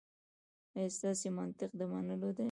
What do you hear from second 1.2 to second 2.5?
منطق د منلو دی؟